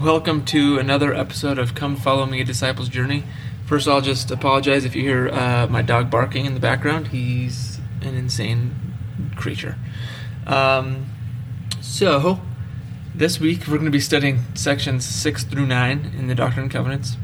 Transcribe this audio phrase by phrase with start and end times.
[0.00, 3.22] Welcome to another episode of Come Follow Me, a Disciple's Journey.
[3.66, 7.08] First, I'll just apologize if you hear uh, my dog barking in the background.
[7.08, 8.74] He's an insane
[9.36, 9.76] creature.
[10.46, 11.04] Um,
[11.82, 12.40] so,
[13.14, 16.72] this week we're going to be studying sections 6 through 9 in the Doctrine and
[16.72, 17.18] Covenants.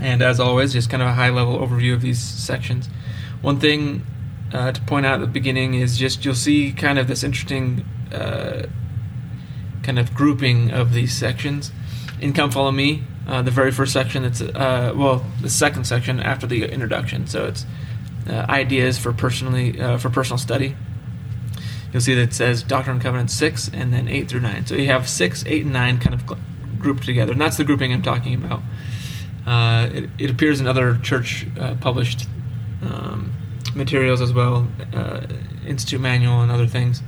[0.00, 2.88] And as always, just kind of a high level overview of these sections.
[3.42, 4.06] One thing
[4.52, 7.84] uh, to point out at the beginning is just you'll see kind of this interesting
[8.12, 8.66] uh,
[9.82, 11.72] kind of grouping of these sections.
[12.20, 16.18] In Come Follow Me, uh, the very first section, it's uh, well, the second section
[16.18, 17.26] after the introduction.
[17.26, 17.64] So it's
[18.28, 20.74] uh, ideas for personally uh, for personal study.
[21.92, 24.66] You'll see that it says Doctrine and Covenants six, and then eight through nine.
[24.66, 26.26] So you have six, eight, and nine kind of
[26.78, 28.62] grouped together, and that's the grouping I'm talking about.
[29.46, 32.28] Uh, it, it, appears in other church uh, published
[32.82, 33.32] um,
[33.74, 34.68] materials as well,
[35.66, 37.00] Institute Manual and other things,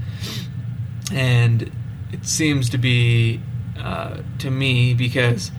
[1.12, 1.70] and
[2.12, 3.40] it seems to be
[3.80, 5.50] uh, to me because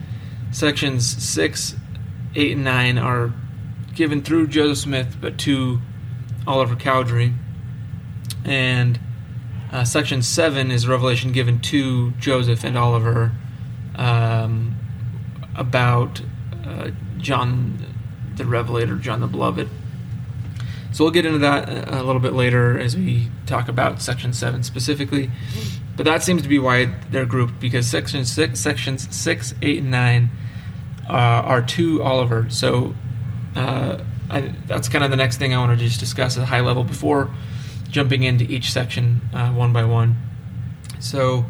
[0.50, 1.76] sections 6,
[2.34, 3.32] 8, and 9 are
[3.94, 5.80] given through Joseph Smith but to
[6.46, 7.34] Oliver Cowdery.
[8.44, 8.98] And
[9.72, 13.32] uh, section 7 is revelation given to Joseph and Oliver
[13.96, 14.76] um,
[15.54, 16.20] about
[16.64, 17.78] uh, John
[18.36, 19.68] the Revelator, John the Beloved.
[20.92, 24.62] So we'll get into that a little bit later as we talk about section 7
[24.62, 25.30] specifically.
[25.96, 29.90] But that seems to be why they're grouped because section six, sections six, eight, and
[29.90, 30.30] nine
[31.08, 32.48] uh, are to Oliver.
[32.48, 32.94] So
[33.54, 33.98] uh,
[34.30, 36.60] I, that's kind of the next thing I want to just discuss at a high
[36.60, 37.30] level before
[37.90, 40.16] jumping into each section uh, one by one.
[40.98, 41.44] So,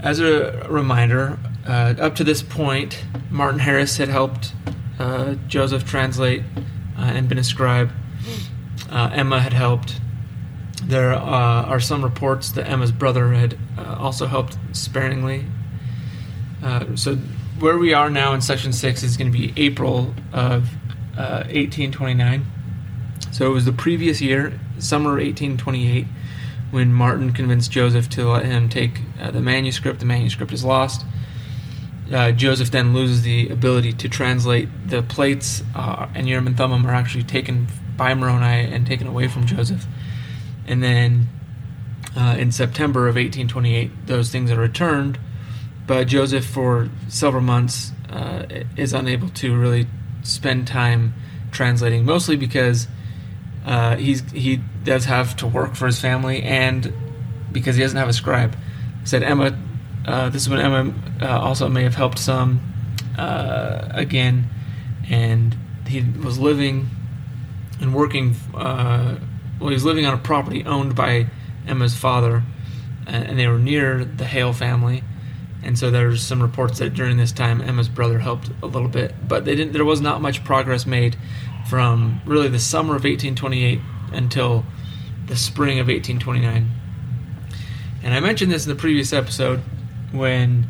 [0.00, 4.52] as a reminder, uh, up to this point, Martin Harris had helped
[4.98, 6.42] uh, Joseph translate
[6.98, 7.90] uh, and been a scribe.
[8.90, 10.00] Emma had helped
[10.86, 15.46] there uh, are some reports that Emma's brother had uh, also helped sparingly.
[16.62, 17.16] Uh, so,
[17.58, 20.68] where we are now in section 6 is going to be April of
[21.16, 22.40] 1829.
[22.40, 26.06] Uh, so, it was the previous year, summer 1828,
[26.70, 30.00] when Martin convinced Joseph to let him take uh, the manuscript.
[30.00, 31.06] The manuscript is lost.
[32.12, 36.92] Uh, Joseph then loses the ability to translate the plates, and Urim and Thummim are
[36.92, 39.86] actually taken by Moroni and taken away from Joseph.
[40.66, 41.28] And then
[42.16, 45.18] uh, in September of 1828, those things are returned.
[45.86, 49.86] But Joseph, for several months, uh, is unable to really
[50.22, 51.14] spend time
[51.50, 52.88] translating, mostly because
[53.66, 56.92] uh, he does have to work for his family, and
[57.52, 58.56] because he doesn't have a scribe.
[59.04, 59.58] said Emma.
[60.06, 60.92] Uh, this is when Emma
[61.22, 62.60] uh, also may have helped some
[63.16, 64.48] uh, again,
[65.08, 66.90] and he was living
[67.80, 68.34] and working
[69.58, 71.26] well, he was living on a property owned by
[71.66, 72.42] Emma's father,
[73.06, 75.02] and they were near the Hale family.
[75.62, 79.14] And so there's some reports that during this time Emma's brother helped a little bit,
[79.26, 79.72] but they didn't.
[79.72, 81.16] There was not much progress made
[81.68, 83.80] from really the summer of 1828
[84.12, 84.64] until
[85.26, 86.70] the spring of 1829.
[88.02, 89.60] And I mentioned this in the previous episode
[90.12, 90.66] when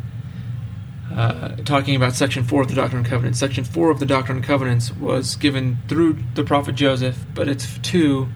[1.12, 3.38] uh, talking about Section 4 of the Doctrine and Covenants.
[3.38, 7.78] Section 4 of the Doctrine and Covenants was given through the prophet Joseph, but it's
[7.78, 8.28] to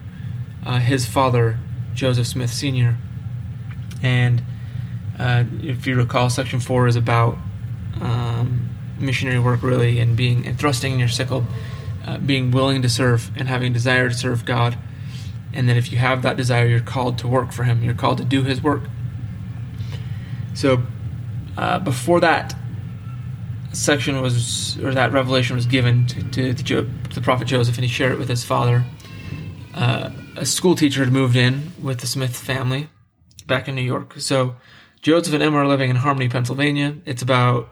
[0.65, 1.57] uh, his father,
[1.93, 2.97] Joseph Smith Sr.
[4.01, 4.43] And
[5.17, 7.37] uh, if you recall, Section 4 is about
[8.01, 11.45] um, missionary work, really, and being and thrusting in your sickle,
[12.05, 14.77] uh, being willing to serve and having desire to serve God.
[15.51, 18.19] And that if you have that desire, you're called to work for Him, you're called
[18.19, 18.83] to do His work.
[20.53, 20.83] So,
[21.57, 22.55] uh, before that
[23.73, 27.75] section was, or that revelation was given to, to, to, jo- to the prophet Joseph,
[27.75, 28.83] and he shared it with his father.
[29.73, 32.89] Uh, a school teacher had moved in with the Smith family
[33.45, 34.13] back in New York.
[34.19, 34.55] So
[35.01, 36.95] Joseph and Emma are living in Harmony, Pennsylvania.
[37.05, 37.69] It's about,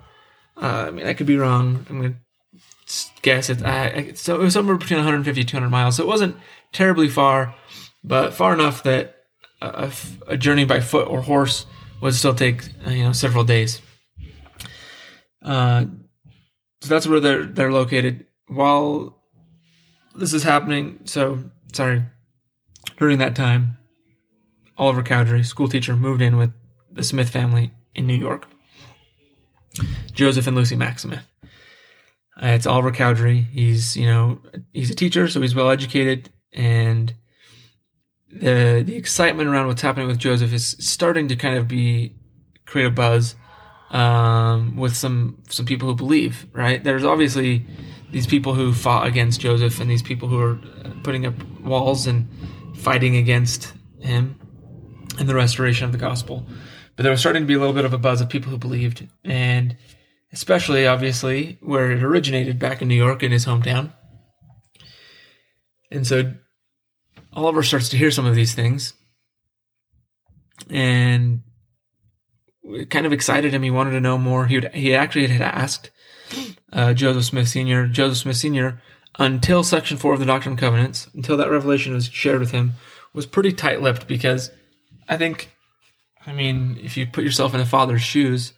[0.61, 1.85] uh, I mean, I could be wrong.
[1.89, 2.19] I'm going to
[3.21, 3.63] guess it.
[3.63, 5.95] I, so it was somewhere between 150 200 miles.
[5.95, 6.35] So it wasn't
[6.73, 7.55] terribly far,
[8.03, 9.15] but far enough that
[9.61, 9.89] a,
[10.27, 11.65] a journey by foot or horse
[12.01, 13.81] would still take, uh, you know, several days.
[15.41, 15.85] Uh,
[16.81, 18.25] so that's where they're they're located.
[18.47, 19.17] While
[20.15, 21.39] this is happening, so
[21.73, 22.03] sorry,
[22.97, 23.77] during that time,
[24.77, 26.51] Oliver Cowdery, school teacher, moved in with
[26.91, 28.47] the Smith family in New York.
[30.11, 31.27] Joseph and Lucy Mack Smith.
[32.41, 33.41] Uh, it's Oliver Cowdery.
[33.51, 34.41] He's, you know,
[34.73, 37.13] he's a teacher, so he's well educated, and
[38.31, 42.15] the the excitement around what's happening with Joseph is starting to kind of be
[42.65, 43.35] create a buzz
[43.91, 46.47] um, with some some people who believe.
[46.53, 46.83] Right?
[46.83, 47.65] There's obviously
[48.11, 50.59] these people who fought against Joseph, and these people who are
[51.03, 52.27] putting up walls and
[52.77, 54.39] fighting against him
[55.19, 56.45] and the restoration of the gospel.
[56.95, 58.57] but there was starting to be a little bit of a buzz of people who
[58.57, 59.77] believed, and
[60.31, 63.93] especially obviously where it originated back in New York in his hometown.
[65.91, 66.33] And so
[67.33, 68.93] Oliver starts to hear some of these things,
[70.69, 71.43] and
[72.63, 73.63] it kind of excited him.
[73.63, 74.47] He wanted to know more.
[74.47, 75.91] He would, he actually had asked
[76.73, 77.87] uh, Joseph Smith Sr.
[77.87, 78.81] Joseph Smith Sr.
[79.17, 82.73] until Section Four of the Doctrine and Covenants, until that revelation was shared with him,
[83.13, 84.51] was pretty tight-lipped because
[85.09, 85.55] I think,
[86.25, 88.53] I mean, if you put yourself in the father's shoes,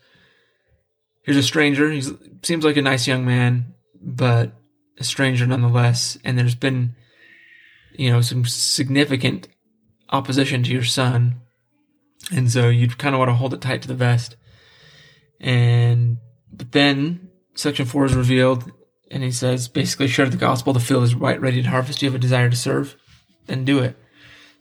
[1.23, 1.89] here's a stranger.
[1.91, 2.01] He
[2.43, 4.51] seems like a nice young man, but
[4.97, 6.17] a stranger nonetheless.
[6.23, 6.95] And there's been,
[7.93, 9.47] you know, some significant
[10.09, 11.35] opposition to your son.
[12.33, 14.35] And so you'd kind of want to hold it tight to the vest.
[15.39, 16.17] And,
[16.51, 18.71] but then section four is revealed
[19.11, 20.73] and he says, basically, share the gospel.
[20.73, 22.01] The field is right, ready to harvest.
[22.01, 22.95] You have a desire to serve,
[23.47, 23.97] then do it.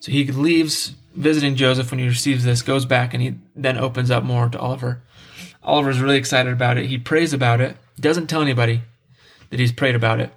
[0.00, 4.11] So he leaves visiting Joseph when he receives this, goes back, and he then opens
[4.11, 5.03] up more to Oliver.
[5.62, 6.87] Oliver's really excited about it.
[6.87, 7.77] He prays about it.
[8.00, 8.83] Doesn't tell anybody
[9.50, 10.33] that he's prayed about it.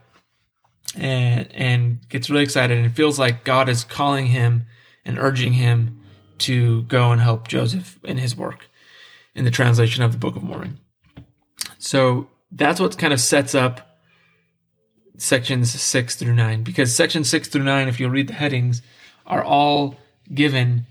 [0.95, 4.65] And and gets really excited and feels like God is calling him
[5.05, 6.01] and urging him
[6.39, 8.67] to go and help Joseph in his work
[9.33, 10.79] in the translation of the Book of Mormon.
[11.77, 13.90] So that's what kind of sets up
[15.21, 16.63] sections six through nine.
[16.63, 18.81] Because sections six through nine, if you read the headings,
[19.25, 19.95] are all
[20.33, 20.85] given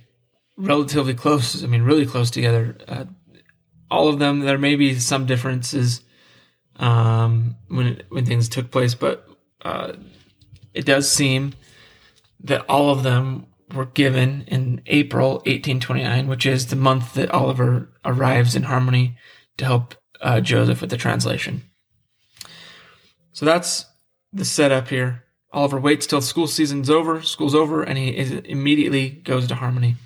[0.57, 1.63] relatively close.
[1.63, 2.77] I mean, really close together.
[2.87, 3.05] Uh,
[3.91, 4.41] all of them.
[4.41, 6.03] There may be some differences
[6.77, 9.29] um, when when things took place, but
[9.63, 9.95] uh,
[10.73, 11.55] it does seem
[12.43, 17.91] that all of them were given in April 1829, which is the month that Oliver
[18.05, 19.17] arrives in Harmony
[19.59, 21.63] to help uh, Joseph with the translation.
[23.33, 23.87] So that's
[24.33, 25.25] the setup here.
[25.53, 29.97] Oliver waits till school season's over, school's over, and he is, immediately goes to Harmony.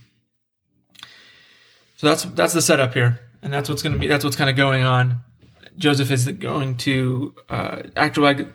[1.97, 4.50] So that's that's the setup here and that's what's going to be that's what's kind
[4.50, 5.21] of going on.
[5.76, 8.49] Joseph is going to uh, actually.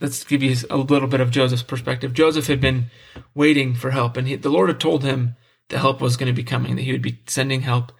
[0.00, 2.14] Let's give you a little bit of Joseph's perspective.
[2.14, 2.86] Joseph had been
[3.34, 5.36] waiting for help, and he, the Lord had told him
[5.68, 7.92] the help was going to be coming, that he would be sending help.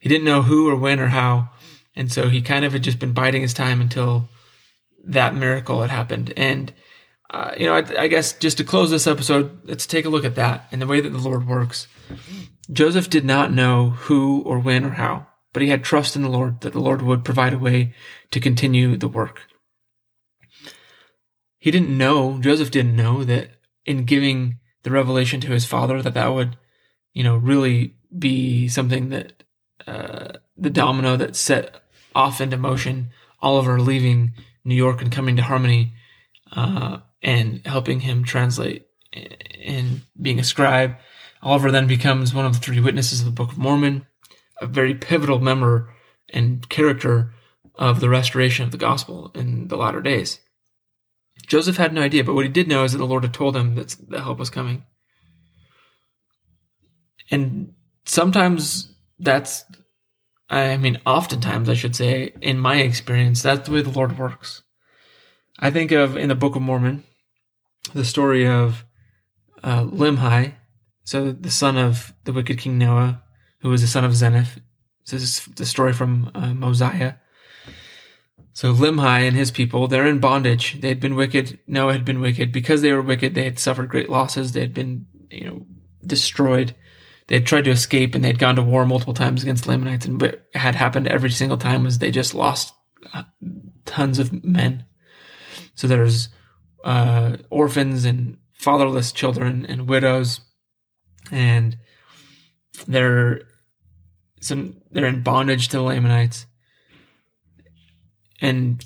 [0.00, 1.50] He didn't know who or when or how,
[1.94, 4.28] and so he kind of had just been biding his time until
[5.08, 6.32] that miracle had happened.
[6.36, 6.72] And
[7.30, 10.24] uh, you know, I, I guess just to close this episode, let's take a look
[10.24, 11.86] at that and the way that the Lord works.
[12.72, 16.30] Joseph did not know who or when or how, but he had trust in the
[16.30, 17.94] Lord that the Lord would provide a way
[18.30, 19.42] to continue the work.
[21.58, 23.50] He didn't know, Joseph didn't know that
[23.84, 26.56] in giving the revelation to his father that that would,
[27.12, 29.42] you know, really be something that
[29.86, 31.82] uh, the domino that set
[32.14, 33.10] off into motion
[33.40, 34.32] Oliver leaving
[34.68, 35.94] New York and coming to Harmony
[36.52, 38.86] uh, and helping him translate
[39.64, 40.96] and being a scribe
[41.42, 44.06] Oliver then becomes one of the three witnesses of the Book of Mormon,
[44.60, 45.94] a very pivotal member
[46.30, 47.32] and character
[47.76, 50.40] of the restoration of the gospel in the latter days.
[51.46, 53.56] Joseph had no idea, but what he did know is that the Lord had told
[53.56, 54.84] him that the help was coming.
[57.30, 59.64] And sometimes that's,
[60.50, 64.62] I mean, oftentimes I should say, in my experience, that's the way the Lord works.
[65.58, 67.04] I think of in the Book of Mormon,
[67.92, 68.84] the story of
[69.62, 70.54] uh, Limhi,
[71.04, 73.22] so the son of the wicked King Noah,
[73.60, 74.58] who was the son of Zeniff.
[75.10, 77.14] This is the story from uh, Mosiah.
[78.52, 80.80] So Limhi and his people, they're in bondage.
[80.80, 81.60] They had been wicked.
[81.66, 82.52] Noah had been wicked.
[82.52, 84.52] Because they were wicked, they had suffered great losses.
[84.52, 85.66] They had been, you know,
[86.04, 86.74] destroyed.
[87.28, 90.06] They had tried to escape and they had gone to war multiple times against Lamanites.
[90.06, 92.74] And what had happened every single time was they just lost
[93.14, 93.24] uh,
[93.84, 94.84] tons of men.
[95.74, 96.30] So there's
[96.84, 100.40] uh, orphans and fatherless children and widows
[101.30, 101.76] and
[102.86, 103.42] they're
[104.40, 106.46] some they're in bondage to the Lamanites.
[108.40, 108.84] And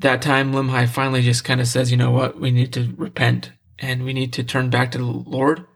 [0.00, 3.52] that time Limhi finally just kind of says, you know what, we need to repent
[3.78, 5.66] and we need to turn back to the Lord.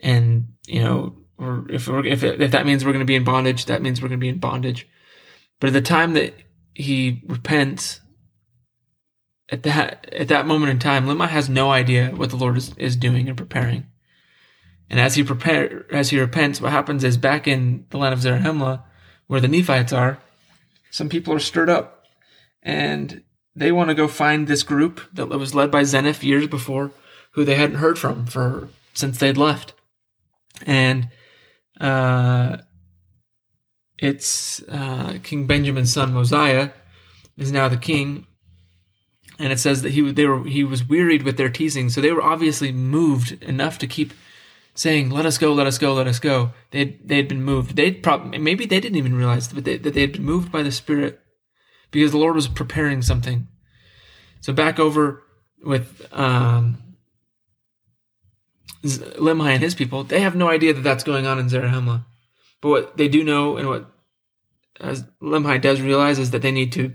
[0.00, 3.66] And, you know, or if if, if that means we're going to be in bondage,
[3.66, 4.88] that means we're going to be in bondage.
[5.60, 6.34] But at the time that
[6.74, 8.00] he repents,
[9.48, 12.74] at that at that moment in time, Limhi has no idea what the Lord is,
[12.76, 13.86] is doing and preparing.
[14.90, 18.20] And as he prepare, as he repents, what happens is back in the land of
[18.20, 18.82] Zarahemla,
[19.26, 20.18] where the Nephites are,
[20.90, 22.04] some people are stirred up,
[22.62, 23.22] and
[23.56, 26.90] they want to go find this group that was led by Zeniff years before,
[27.32, 29.74] who they hadn't heard from for since they'd left,
[30.66, 31.08] and
[31.80, 32.58] uh,
[33.98, 36.70] it's uh, King Benjamin's son Mosiah
[37.36, 38.26] is now the king,
[39.38, 42.12] and it says that he they were he was wearied with their teasing, so they
[42.12, 44.12] were obviously moved enough to keep
[44.74, 47.76] saying, "Let us go, let us go, let us go." They they had been moved.
[47.76, 50.62] They probably maybe they didn't even realize that they, that they had been moved by
[50.62, 51.20] the Spirit
[51.90, 53.48] because the Lord was preparing something.
[54.40, 55.22] So back over
[55.62, 56.83] with um,
[58.84, 62.04] Limhi and his people, they have no idea that that's going on in Zarahemla.
[62.60, 63.90] But what they do know, and what
[64.80, 66.94] as does realize, is that they need to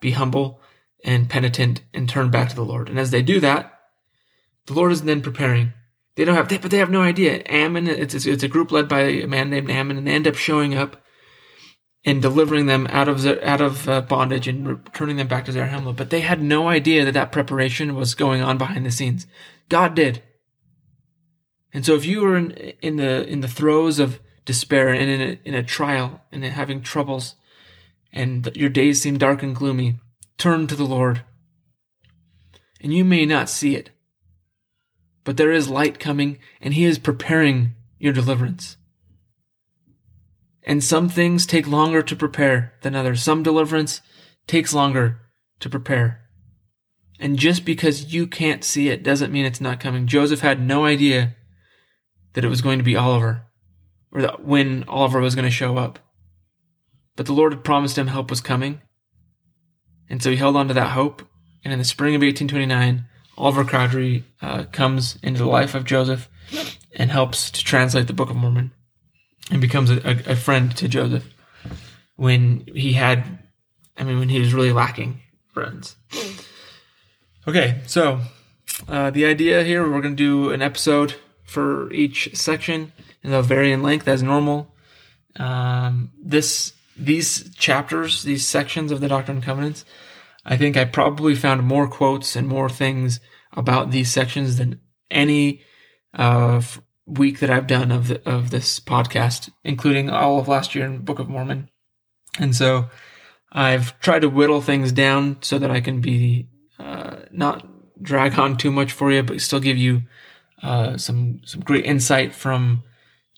[0.00, 0.60] be humble
[1.04, 2.88] and penitent and turn back to the Lord.
[2.88, 3.72] And as they do that,
[4.66, 5.72] the Lord is then preparing.
[6.14, 7.42] They don't have, they, but they have no idea.
[7.46, 10.34] Ammon, it's, it's a group led by a man named Ammon, and they end up
[10.34, 11.02] showing up
[12.04, 15.96] and delivering them out of out of uh, bondage and returning them back to Zarahemla.
[15.96, 19.26] But they had no idea that that preparation was going on behind the scenes.
[19.68, 20.22] God did.
[21.72, 22.50] And so, if you are in,
[22.82, 26.82] in the in the throes of despair and in a, in a trial and having
[26.82, 27.36] troubles,
[28.12, 29.96] and your days seem dark and gloomy,
[30.36, 31.22] turn to the Lord.
[32.80, 33.90] And you may not see it,
[35.24, 38.76] but there is light coming, and He is preparing your deliverance.
[40.64, 43.22] And some things take longer to prepare than others.
[43.22, 44.00] Some deliverance
[44.46, 45.20] takes longer
[45.60, 46.20] to prepare.
[47.18, 50.06] And just because you can't see it doesn't mean it's not coming.
[50.06, 51.36] Joseph had no idea
[52.34, 53.42] that it was going to be Oliver
[54.12, 55.98] or that when Oliver was going to show up.
[57.16, 58.80] But the Lord had promised him help was coming.
[60.08, 61.22] And so he held on to that hope.
[61.64, 63.06] And in the spring of 1829,
[63.38, 66.28] Oliver Cowdery uh, comes into the life of Joseph
[66.94, 68.72] and helps to translate the Book of Mormon
[69.50, 71.28] and becomes a, a, a friend to Joseph
[72.16, 73.38] when he had,
[73.96, 75.20] I mean, when he was really lacking
[75.52, 75.96] friends.
[77.46, 78.20] Okay, so
[78.88, 83.42] uh, the idea here, we're going to do an episode for each section, and they'll
[83.42, 84.74] vary in length as normal.
[85.36, 89.84] Um, this these chapters, these sections of the Doctrine and Covenants,
[90.44, 93.20] I think I probably found more quotes and more things
[93.52, 94.80] about these sections than
[95.10, 95.62] any
[96.14, 96.60] uh,
[97.06, 101.04] week that I've done of the, of this podcast, including all of last year in
[101.04, 101.68] Book of Mormon.
[102.38, 102.88] And so
[103.50, 107.66] I've tried to whittle things down so that I can be uh, not
[108.02, 110.02] drag on too much for you, but still give you
[110.62, 112.82] uh, some some great insight from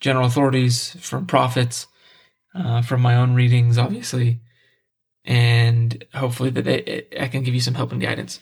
[0.00, 1.86] general authorities, from prophets,
[2.54, 4.40] uh, from my own readings, obviously,
[5.24, 8.40] and hopefully that they, I can give you some help and guidance.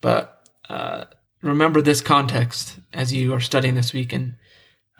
[0.00, 1.04] But uh,
[1.40, 4.34] remember this context as you are studying this week, and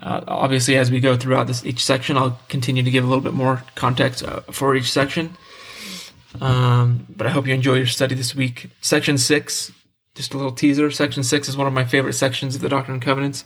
[0.02, 3.22] uh, obviously, as we go throughout this each section, I'll continue to give a little
[3.22, 5.36] bit more context uh, for each section.
[6.40, 8.70] Um, but I hope you enjoy your study this week.
[8.80, 9.70] Section six,
[10.14, 10.90] just a little teaser.
[10.90, 13.44] Section six is one of my favorite sections of the Doctrine and Covenants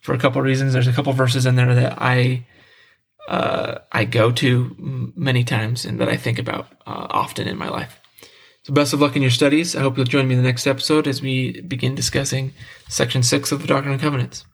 [0.00, 0.72] for a couple of reasons.
[0.72, 2.46] There's a couple verses in there that I
[3.28, 7.68] uh, I go to many times and that I think about uh, often in my
[7.68, 8.00] life.
[8.64, 9.74] So, best of luck in your studies.
[9.74, 12.52] I hope you'll join me in the next episode as we begin discussing
[12.88, 14.44] Section six of the Doctrine and Covenants.